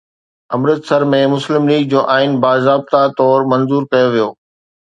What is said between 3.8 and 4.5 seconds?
ڪيو ويو